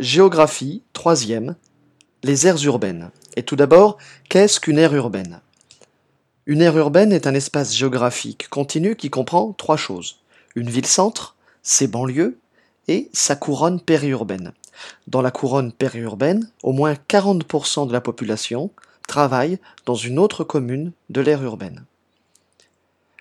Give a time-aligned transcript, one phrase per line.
[0.00, 1.56] Géographie, troisième,
[2.22, 3.10] les aires urbaines.
[3.34, 5.40] Et tout d'abord, qu'est-ce qu'une aire urbaine?
[6.46, 10.20] Une aire urbaine est un espace géographique continu qui comprend trois choses.
[10.54, 11.34] Une ville-centre,
[11.64, 12.38] ses banlieues
[12.86, 14.52] et sa couronne périurbaine.
[15.08, 18.70] Dans la couronne périurbaine, au moins 40% de la population
[19.08, 21.84] travaille dans une autre commune de l'aire urbaine.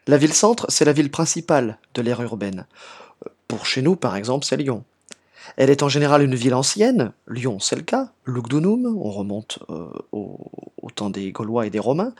[0.05, 2.67] La ville-centre, c'est la ville principale de l'aire urbaine.
[3.47, 4.83] Pour chez nous, par exemple, c'est Lyon.
[5.55, 9.87] Elle est en général une ville ancienne, Lyon c'est le cas, Lugdunum, on remonte euh,
[10.11, 10.37] au,
[10.95, 12.13] temps des Gaulois et des Romains.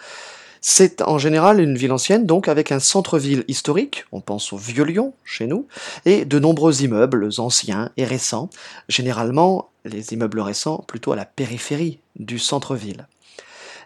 [0.62, 4.84] C'est en général une ville ancienne, donc avec un centre-ville historique, on pense au vieux
[4.84, 5.68] Lyon chez nous,
[6.06, 8.50] et de nombreux immeubles anciens et récents,
[8.90, 13.08] généralement les immeubles récents plutôt à la périphérie du centre-ville.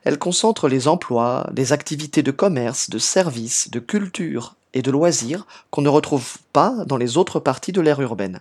[0.04, 5.46] Elle concentre les emplois, les activités de commerce, de services, de culture et de loisirs
[5.70, 8.40] qu'on ne retrouve pas dans les autres parties de l'aire urbaine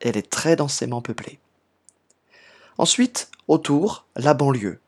[0.00, 1.38] elle est très densément peuplée.
[2.78, 4.80] Ensuite, autour, la banlieue.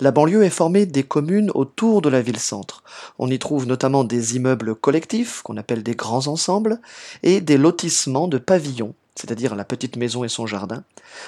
[0.00, 2.82] La banlieue est formée des communes autour de la ville-centre.
[3.18, 6.80] On y trouve notamment des immeubles collectifs, qu'on appelle des grands ensembles,
[7.22, 10.82] et des lotissements de pavillons, c'est-à-dire la petite maison et son jardin,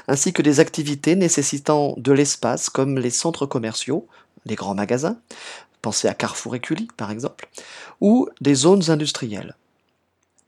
[0.09, 4.09] ainsi que des activités nécessitant de l'espace comme les centres commerciaux,
[4.47, 5.19] les grands magasins,
[5.83, 7.49] pensez à Carrefour et Cully par exemple,
[8.01, 9.55] ou des zones industrielles.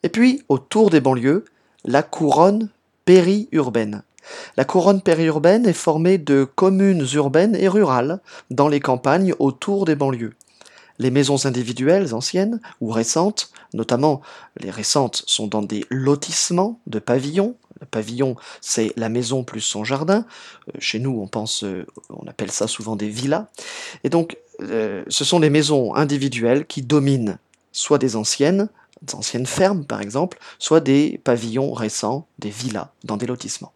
[0.02, 1.44] Et puis, autour des banlieues,
[1.84, 2.70] la couronne
[3.08, 4.02] périurbaine.
[4.58, 8.20] La couronne périurbaine est formée de communes urbaines et rurales
[8.50, 10.34] dans les campagnes autour des banlieues.
[10.98, 14.20] Les maisons individuelles anciennes ou récentes, notamment
[14.60, 17.54] les récentes, sont dans des lotissements de pavillons.
[17.80, 20.26] Le pavillon, c'est la maison plus son jardin.
[20.68, 23.46] Euh, chez nous, on pense, euh, on appelle ça souvent des villas.
[24.04, 27.38] Et donc, euh, ce sont des maisons individuelles qui dominent
[27.72, 28.68] soit des anciennes,
[29.12, 33.72] anciennes fermes par exemple, soit des pavillons récents, des villas dans des lotissements.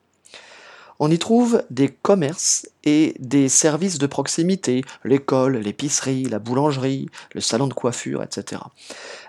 [1.04, 7.40] On y trouve des commerces et des services de proximité, l'école, l'épicerie, la boulangerie, le
[7.40, 8.62] salon de coiffure, etc.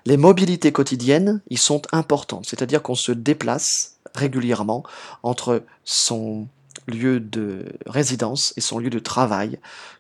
[0.06, 4.84] Les mobilités quotidiennes y sont importantes, c'est-à-dire qu'on se déplace régulièrement
[5.24, 6.48] entre son
[6.88, 9.59] lieu de résidence et son lieu de travail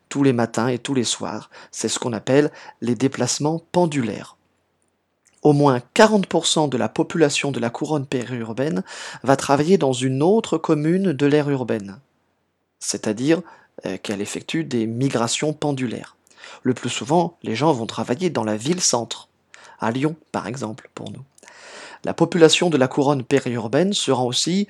[0.09, 1.49] tous les matins et tous les soirs.
[1.71, 2.51] C'est ce qu'on appelle
[2.81, 4.37] les déplacements pendulaires
[5.43, 8.83] au moins 40% de la population de la couronne périurbaine
[9.23, 11.99] va travailler dans une autre commune de l'aire urbaine,
[12.79, 13.41] c'est-à-dire
[13.85, 16.15] euh, qu'elle effectue des migrations pendulaires.
[16.63, 19.27] Le plus souvent, les gens vont travailler dans la ville-centre,
[19.79, 21.23] à Lyon par exemple pour nous.
[22.05, 24.67] La population de la couronne périurbaine sera aussi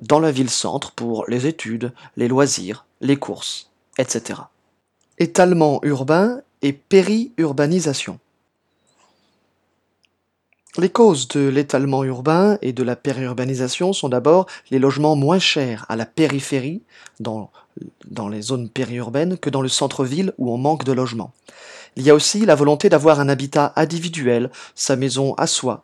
[0.00, 4.40] dans la ville-centre pour les études, les loisirs, les courses, etc.
[5.18, 8.20] Étalement urbain et périurbanisation.
[10.78, 15.86] Les causes de l'étalement urbain et de la périurbanisation sont d'abord les logements moins chers
[15.88, 16.82] à la périphérie,
[17.18, 17.50] dans,
[18.30, 21.32] les zones périurbaines, que dans le centre-ville où on manque de logements.
[21.96, 25.82] Il y a aussi la volonté d'avoir un habitat individuel, sa maison à soi,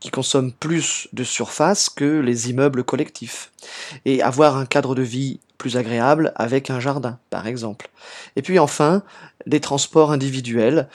[0.00, 3.52] qui consomme plus de surface que les immeubles collectifs,
[4.04, 7.88] et avoir un cadre de vie plus agréable avec un jardin, par exemple.
[8.36, 9.02] Et puis enfin,
[9.46, 10.88] les transports individuels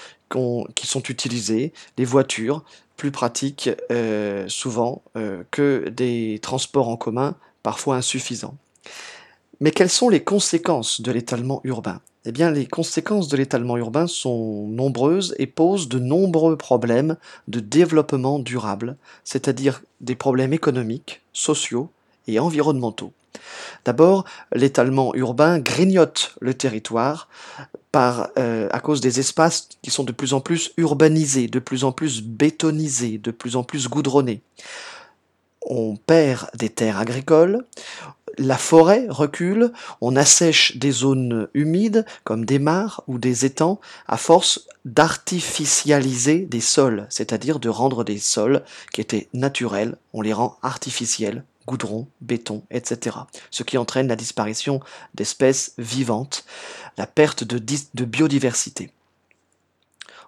[0.75, 2.63] qui sont utilisés, les voitures,
[2.97, 8.55] plus pratique euh, souvent euh, que des transports en commun parfois insuffisants.
[9.59, 12.01] Mais quelles sont les conséquences de l'étalement urbain?
[12.27, 17.17] Eh bien, les conséquences de l'étalement urbain sont nombreuses et posent de nombreux problèmes
[17.47, 21.89] de développement durable, c'est-à-dire des problèmes économiques, sociaux
[22.27, 23.13] et environnementaux.
[23.83, 27.27] D'abord, l'étalement urbain grignote le territoire
[28.37, 31.91] euh, à cause des espaces qui sont de plus en plus urbanisés, de plus en
[31.91, 34.41] plus bétonisés, de plus en plus goudronnés.
[35.61, 37.65] On perd des terres agricoles,
[38.37, 39.71] la forêt recule,
[40.01, 46.61] on assèche des zones humides comme des mares ou des étangs à force d'artificialiser des
[46.61, 52.63] sols, c'est-à-dire de rendre des sols qui étaient naturels, on les rend artificiels, goudron, béton,
[52.71, 53.17] etc.
[53.51, 54.79] Ce qui entraîne la disparition
[55.13, 56.45] d'espèces vivantes,
[56.97, 58.91] la perte de, biodiversité.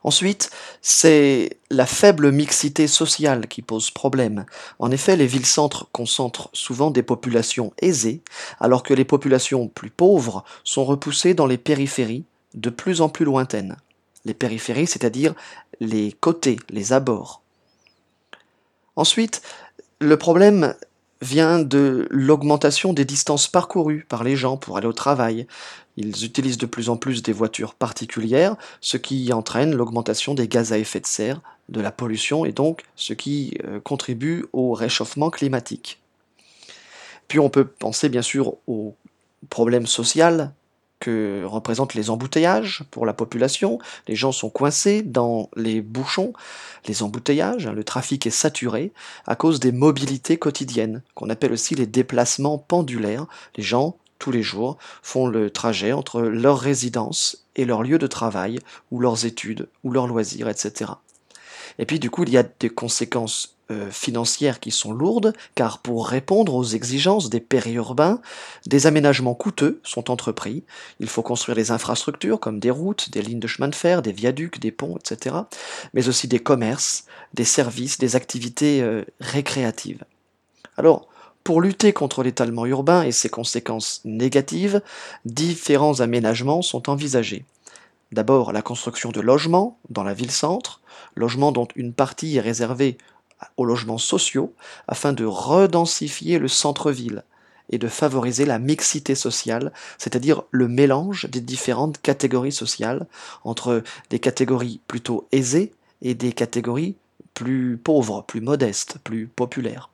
[0.03, 0.51] Ensuite,
[0.81, 4.45] c'est la faible mixité sociale qui pose problème.
[4.79, 8.21] En effet, les villes-centres concentrent souvent des populations aisées,
[8.59, 13.25] alors que les populations plus pauvres sont repoussées dans les périphéries, de plus en plus
[13.25, 13.77] lointaines.
[14.23, 15.33] Les périphéries, c'est-à-dire
[15.79, 17.41] les côtés, les abords.
[18.95, 19.41] Ensuite,
[19.99, 20.75] le problème
[21.21, 25.47] vient de l'augmentation des distances parcourues par les gens pour aller au travail.
[25.95, 30.73] Ils utilisent de plus en plus des voitures particulières, ce qui entraîne l'augmentation des gaz
[30.73, 35.29] à effet de serre, de la pollution et donc ce qui euh, contribue au réchauffement
[35.29, 35.99] climatique.
[37.27, 38.95] Puis on peut penser bien sûr au
[39.49, 40.53] problème social
[40.99, 43.79] que représentent les embouteillages pour la population.
[44.07, 46.33] Les gens sont coincés dans les bouchons,
[46.87, 48.91] les embouteillages, hein, le trafic est saturé
[49.25, 53.27] à cause des mobilités quotidiennes, qu'on appelle aussi les déplacements pendulaires.
[53.55, 58.07] Les gens, tous les jours, font le trajet entre leur résidence et leur lieu de
[58.07, 58.59] travail,
[58.91, 60.91] ou leurs études, ou leurs loisirs, etc.
[61.79, 65.79] Et puis du coup, il y a des conséquences euh, financières qui sont lourdes, car
[65.79, 68.21] pour répondre aux exigences des périurbains,
[68.65, 70.63] des aménagements coûteux sont entrepris.
[70.99, 74.13] Il faut construire des infrastructures comme des routes, des lignes de chemin de fer, des
[74.13, 75.35] viaducs, des ponts, etc.
[75.93, 80.03] Mais aussi des commerces, des services, des activités euh, récréatives.
[80.77, 81.07] Alors,
[81.43, 84.81] pour lutter contre l'étalement urbain et ses conséquences négatives,
[85.25, 87.45] différents aménagements sont envisagés.
[88.11, 90.81] D'abord la construction de logements dans la ville-centre,
[91.15, 92.97] logements dont une partie est réservée
[93.57, 94.53] aux logements sociaux,
[94.87, 97.23] afin de redensifier le centre-ville
[97.69, 103.07] et de favoriser la mixité sociale, c'est-à-dire le mélange des différentes catégories sociales,
[103.43, 106.95] entre des catégories plutôt aisées et des catégories
[107.33, 109.89] plus pauvres, plus modestes, plus populaires.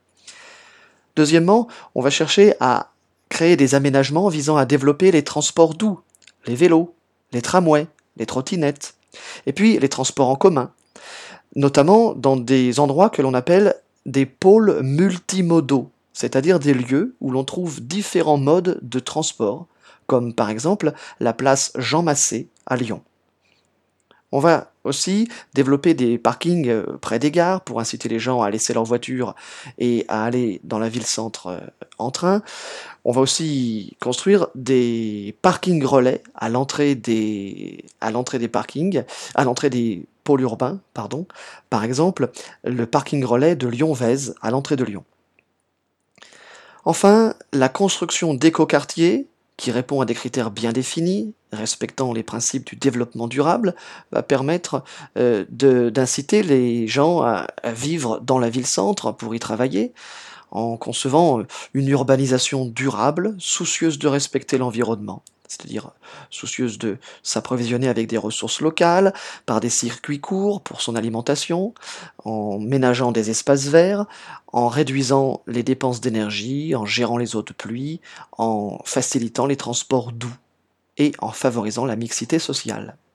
[1.16, 2.92] Deuxièmement, on va chercher à
[3.30, 6.00] créer des aménagements visant à développer les transports doux,
[6.46, 6.94] les vélos,
[7.32, 7.88] les tramways,
[8.18, 8.96] les trottinettes,
[9.46, 10.72] et puis les transports en commun,
[11.56, 17.44] notamment dans des endroits que l'on appelle des pôles multimodaux, c'est-à-dire des lieux où l'on
[17.44, 19.68] trouve différents modes de transport,
[20.08, 23.02] comme par exemple la place Jean Massé à Lyon.
[24.32, 28.50] On va aussi développer des parkings euh, près des gares pour inciter les gens à
[28.50, 29.36] laisser leur voiture
[29.78, 31.60] et à aller dans la ville-centre euh,
[32.00, 32.42] en train.
[33.06, 39.04] On va aussi construire des parkings relais à l'entrée des, à l'entrée des parkings,
[39.36, 41.28] à l'entrée des pôles urbains, pardon.
[41.70, 42.32] Par exemple,
[42.64, 45.04] le parking relais de Lyon-Vèze à l'entrée de Lyon.
[46.86, 49.28] Enfin, la construction d'écoquartiers
[49.58, 53.76] qui répond à des critères bien définis, respectant les principes du développement durable,
[54.12, 54.84] va permettre
[55.18, 59.94] euh, d'inciter les gens à, vivre dans la ville-centre pour y travailler,
[60.52, 65.92] en concevant euh, une urbanisation durable, soucieuse de respecter l'environnement c'est-à-dire
[66.30, 69.14] soucieuse de s'approvisionner avec des ressources locales,
[69.46, 71.74] par des circuits courts pour son alimentation,
[72.26, 74.06] en ménageant des espaces verts,
[74.52, 78.02] en réduisant les dépenses d'énergie, en gérant les eaux de pluie,
[78.38, 80.36] en facilitant les transports doux
[80.98, 82.98] et en favorisant la mixité sociale.